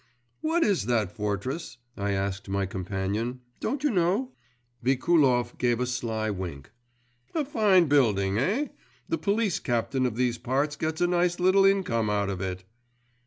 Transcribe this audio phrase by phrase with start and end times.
[0.39, 3.41] 'What is that fortress?' I asked my companion.
[3.59, 4.31] 'Don't you know?'
[4.81, 6.71] Vikulov gave a sly wink.
[7.35, 8.69] 'A fine building, eh?
[9.09, 12.63] The police captain of these parts gets a nice little income out of it!